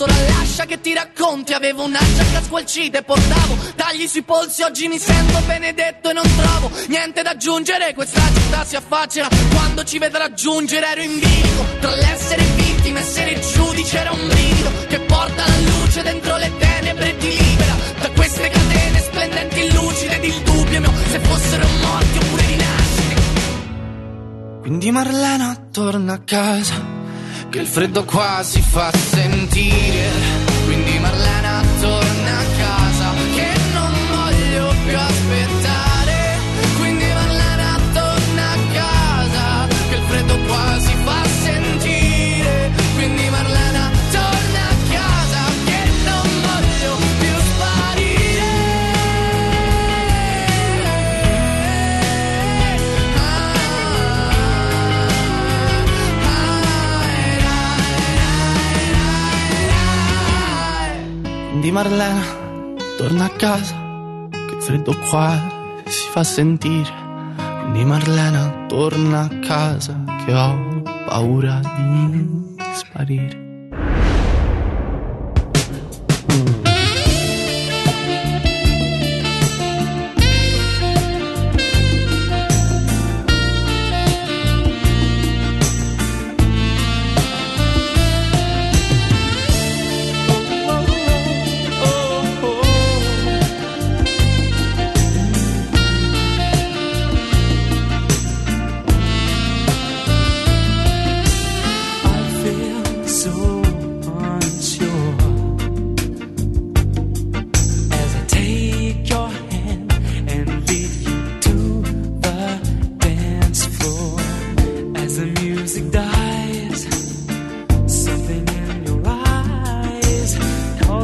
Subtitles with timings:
[0.00, 1.52] La lascia che ti racconti.
[1.52, 4.62] Avevo una giacca squalcita e portavo tagli sui polsi.
[4.62, 7.94] Oggi mi sento benedetto e non trovo niente da aggiungere.
[7.94, 10.86] Questa città si affaccerà quando ci vedrà giungere.
[10.86, 13.98] Ero in bilico tra l'essere vittima e essere giudice.
[13.98, 18.48] Era un brivido che porta la luce dentro le tenebre e ti libera da queste
[18.48, 23.22] catene splendenti, lucide ed il dubbio mio se fossero morti oppure rinasciti.
[24.60, 26.93] Quindi Marlena torna a casa
[27.54, 30.13] che il freddo qua si fa sentire.
[61.60, 62.22] Di Marlena,
[62.98, 65.40] torna a casa, che freddo qua
[65.86, 66.92] si fa sentire.
[67.72, 73.43] Di Marlena, torna a casa, che ho paura di sparire.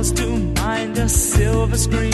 [0.00, 0.26] calls to
[0.62, 2.09] mind a silver screen.